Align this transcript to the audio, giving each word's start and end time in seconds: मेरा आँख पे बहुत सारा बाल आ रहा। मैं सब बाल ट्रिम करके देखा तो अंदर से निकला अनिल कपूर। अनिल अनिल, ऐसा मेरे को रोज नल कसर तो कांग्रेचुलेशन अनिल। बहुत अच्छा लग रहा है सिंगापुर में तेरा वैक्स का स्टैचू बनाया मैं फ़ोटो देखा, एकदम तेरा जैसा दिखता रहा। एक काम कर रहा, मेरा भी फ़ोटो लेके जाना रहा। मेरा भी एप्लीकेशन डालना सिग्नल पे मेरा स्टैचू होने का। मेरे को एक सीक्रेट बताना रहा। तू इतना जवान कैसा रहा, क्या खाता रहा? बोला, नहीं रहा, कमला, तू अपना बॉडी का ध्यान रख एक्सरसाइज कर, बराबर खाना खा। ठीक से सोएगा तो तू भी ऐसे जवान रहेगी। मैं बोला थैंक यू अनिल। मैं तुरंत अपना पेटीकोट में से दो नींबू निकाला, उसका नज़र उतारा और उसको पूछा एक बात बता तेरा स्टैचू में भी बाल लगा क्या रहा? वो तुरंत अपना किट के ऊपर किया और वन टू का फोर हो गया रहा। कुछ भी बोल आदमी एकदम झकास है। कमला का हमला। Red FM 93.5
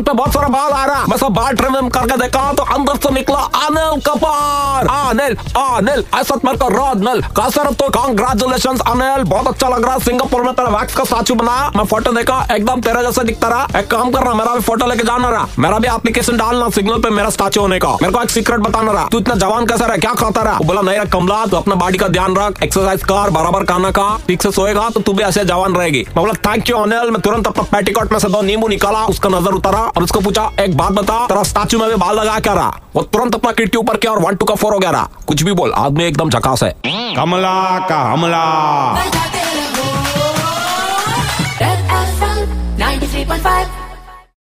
मेरा 0.00 0.02
आँख 0.02 0.06
पे 0.06 0.12
बहुत 0.12 0.32
सारा 0.32 0.48
बाल 0.48 0.72
आ 0.72 0.84
रहा। 0.86 1.04
मैं 1.06 1.16
सब 1.16 1.32
बाल 1.34 1.54
ट्रिम 1.56 1.88
करके 1.90 2.16
देखा 2.16 2.52
तो 2.52 2.62
अंदर 2.74 2.96
से 2.96 3.10
निकला 3.10 3.38
अनिल 3.58 4.00
कपूर। 4.00 4.88
अनिल 4.90 5.34
अनिल, 5.56 6.04
ऐसा 6.14 6.34
मेरे 6.44 6.58
को 6.58 6.68
रोज 6.70 7.02
नल 7.02 7.20
कसर 7.38 7.72
तो 7.72 7.88
कांग्रेचुलेशन 7.90 8.78
अनिल। 8.86 9.24
बहुत 9.24 9.48
अच्छा 9.48 9.68
लग 9.68 9.84
रहा 9.84 9.94
है 9.94 10.00
सिंगापुर 10.00 10.42
में 10.42 10.52
तेरा 10.54 10.68
वैक्स 10.70 10.94
का 10.96 11.04
स्टैचू 11.04 11.34
बनाया 11.34 11.70
मैं 11.76 11.84
फ़ोटो 11.84 12.12
देखा, 12.12 12.46
एकदम 12.52 12.80
तेरा 12.80 13.02
जैसा 13.02 13.22
दिखता 13.22 13.48
रहा। 13.48 13.78
एक 13.78 13.90
काम 13.90 14.10
कर 14.10 14.22
रहा, 14.22 14.34
मेरा 14.34 14.54
भी 14.54 14.60
फ़ोटो 14.62 14.86
लेके 14.86 15.04
जाना 15.04 15.30
रहा। 15.30 15.46
मेरा 15.58 15.78
भी 15.78 15.88
एप्लीकेशन 15.88 16.36
डालना 16.36 16.68
सिग्नल 16.70 17.00
पे 17.00 17.10
मेरा 17.10 17.30
स्टैचू 17.30 17.60
होने 17.60 17.78
का। 17.78 17.92
मेरे 17.92 18.12
को 18.12 18.22
एक 18.22 18.30
सीक्रेट 18.30 18.60
बताना 18.60 18.92
रहा। 18.92 19.08
तू 19.12 19.18
इतना 19.18 19.34
जवान 19.36 19.66
कैसा 19.66 19.86
रहा, 19.86 19.96
क्या 19.96 20.14
खाता 20.14 20.42
रहा? 20.42 20.58
बोला, 20.62 20.80
नहीं 20.80 20.96
रहा, 20.96 21.04
कमला, 21.10 21.44
तू 21.46 21.56
अपना 21.56 21.74
बॉडी 21.74 21.98
का 21.98 22.08
ध्यान 22.08 22.36
रख 22.36 22.62
एक्सरसाइज 22.62 23.04
कर, 23.04 23.30
बराबर 23.30 23.64
खाना 23.64 23.90
खा। 23.90 24.08
ठीक 24.28 24.42
से 24.42 24.50
सोएगा 24.52 24.88
तो 24.90 25.00
तू 25.00 25.12
भी 25.12 25.24
ऐसे 25.24 25.44
जवान 25.44 25.74
रहेगी। 25.74 26.04
मैं 26.08 26.16
बोला 26.16 26.32
थैंक 26.46 26.70
यू 26.70 26.76
अनिल। 26.78 27.10
मैं 27.10 27.20
तुरंत 27.20 27.46
अपना 27.46 27.62
पेटीकोट 27.70 28.12
में 28.12 28.18
से 28.18 28.28
दो 28.28 28.42
नींबू 28.42 28.68
निकाला, 28.68 29.04
उसका 29.06 29.28
नज़र 29.28 29.52
उतारा 29.52 29.80
और 29.96 30.02
उसको 30.02 30.20
पूछा 30.20 30.50
एक 30.60 30.76
बात 30.76 30.92
बता 30.92 31.26
तेरा 31.26 31.42
स्टैचू 31.42 31.78
में 31.78 31.88
भी 31.88 31.94
बाल 31.94 32.16
लगा 32.20 32.38
क्या 32.38 32.52
रहा? 32.52 32.80
वो 32.96 33.02
तुरंत 33.02 33.34
अपना 33.34 33.52
किट 33.52 33.70
के 33.72 33.78
ऊपर 33.78 33.96
किया 33.96 34.12
और 34.12 34.18
वन 34.18 34.34
टू 34.34 34.46
का 34.46 34.54
फोर 34.54 34.72
हो 34.72 34.78
गया 34.78 34.90
रहा। 34.90 35.08
कुछ 35.26 35.42
भी 35.42 35.52
बोल 35.52 35.72
आदमी 35.72 36.04
एकदम 36.04 36.30
झकास 36.30 36.62
है। 36.62 36.76
कमला 36.86 37.78
का 37.78 38.12
हमला। 38.12 38.44
Red 41.60 41.82
FM 42.06 42.38
93.5 42.80 43.89